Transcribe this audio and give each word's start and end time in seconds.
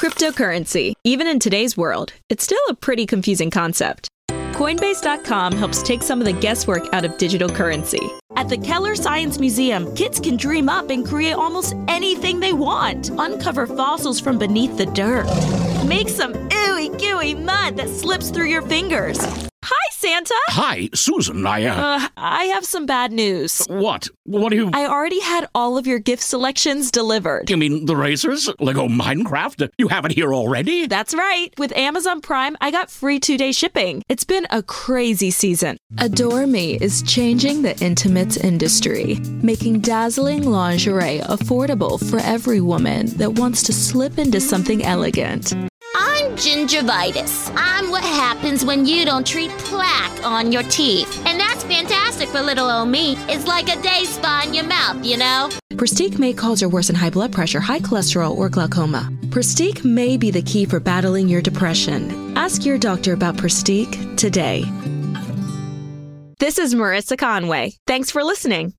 Cryptocurrency. 0.00 0.94
Even 1.04 1.26
in 1.26 1.38
today's 1.38 1.76
world, 1.76 2.14
it's 2.30 2.42
still 2.42 2.62
a 2.70 2.74
pretty 2.74 3.04
confusing 3.04 3.50
concept. 3.50 4.08
Coinbase.com 4.30 5.52
helps 5.52 5.82
take 5.82 6.02
some 6.02 6.20
of 6.20 6.24
the 6.24 6.32
guesswork 6.32 6.84
out 6.94 7.04
of 7.04 7.18
digital 7.18 7.50
currency. 7.50 8.00
At 8.34 8.48
the 8.48 8.56
Keller 8.56 8.96
Science 8.96 9.38
Museum, 9.38 9.94
kids 9.94 10.18
can 10.18 10.38
dream 10.38 10.70
up 10.70 10.88
and 10.88 11.06
create 11.06 11.34
almost 11.34 11.74
anything 11.86 12.40
they 12.40 12.54
want. 12.54 13.10
Uncover 13.10 13.66
fossils 13.66 14.18
from 14.18 14.38
beneath 14.38 14.78
the 14.78 14.86
dirt. 14.86 15.26
Make 15.86 16.08
some 16.08 16.32
ooey 16.48 16.98
gooey 16.98 17.34
mud 17.34 17.76
that 17.76 17.90
slips 17.90 18.30
through 18.30 18.48
your 18.48 18.62
fingers. 18.62 19.49
Santa! 20.00 20.34
Hi, 20.48 20.88
Susan. 20.94 21.46
I, 21.46 21.66
uh. 21.66 21.74
Uh, 21.74 22.08
I 22.16 22.44
have 22.44 22.64
some 22.64 22.86
bad 22.86 23.12
news. 23.12 23.66
What? 23.66 24.08
What 24.24 24.48
do 24.48 24.56
you. 24.56 24.70
I 24.72 24.86
already 24.86 25.20
had 25.20 25.46
all 25.54 25.76
of 25.76 25.86
your 25.86 25.98
gift 25.98 26.22
selections 26.22 26.90
delivered. 26.90 27.50
You 27.50 27.58
mean 27.58 27.84
the 27.84 27.94
razors? 27.94 28.48
Lego 28.60 28.88
Minecraft? 28.88 29.68
You 29.76 29.88
have 29.88 30.06
it 30.06 30.12
here 30.12 30.32
already? 30.32 30.86
That's 30.86 31.12
right. 31.14 31.50
With 31.58 31.76
Amazon 31.76 32.22
Prime, 32.22 32.56
I 32.62 32.70
got 32.70 32.90
free 32.90 33.20
two 33.20 33.36
day 33.36 33.52
shipping. 33.52 34.02
It's 34.08 34.24
been 34.24 34.46
a 34.50 34.62
crazy 34.62 35.30
season. 35.30 35.76
Adore 35.98 36.46
Me 36.46 36.76
is 36.76 37.02
changing 37.02 37.60
the 37.60 37.78
intimates 37.84 38.38
industry, 38.38 39.18
making 39.42 39.80
dazzling 39.80 40.44
lingerie 40.44 41.18
affordable 41.20 42.00
for 42.08 42.20
every 42.20 42.62
woman 42.62 43.04
that 43.18 43.34
wants 43.34 43.62
to 43.64 43.74
slip 43.74 44.18
into 44.18 44.40
something 44.40 44.82
elegant. 44.82 45.52
Gingivitis. 46.40 47.52
I'm 47.54 47.90
what 47.90 48.02
happens 48.02 48.64
when 48.64 48.86
you 48.86 49.04
don't 49.04 49.26
treat 49.26 49.50
plaque 49.58 50.24
on 50.24 50.52
your 50.52 50.62
teeth. 50.62 51.22
And 51.26 51.38
that's 51.38 51.62
fantastic 51.64 52.30
for 52.30 52.40
little 52.40 52.70
old 52.70 52.88
me. 52.88 53.16
It's 53.28 53.46
like 53.46 53.68
a 53.68 53.80
day 53.82 54.04
spa 54.04 54.44
in 54.46 54.54
your 54.54 54.64
mouth, 54.64 55.04
you 55.04 55.18
know? 55.18 55.50
Pristiq 55.72 56.18
may 56.18 56.32
cause 56.32 56.62
or 56.62 56.70
worsen 56.70 56.96
high 56.96 57.10
blood 57.10 57.30
pressure, 57.30 57.60
high 57.60 57.80
cholesterol, 57.80 58.34
or 58.34 58.48
glaucoma. 58.48 59.10
Pristiq 59.26 59.84
may 59.84 60.16
be 60.16 60.30
the 60.30 60.40
key 60.40 60.64
for 60.64 60.80
battling 60.80 61.28
your 61.28 61.42
depression. 61.42 62.34
Ask 62.38 62.64
your 62.64 62.78
doctor 62.78 63.12
about 63.12 63.36
Pristiq 63.36 64.16
today. 64.16 64.64
This 66.38 66.58
is 66.58 66.74
Marisa 66.74 67.18
Conway. 67.18 67.74
Thanks 67.86 68.10
for 68.10 68.24
listening. 68.24 68.72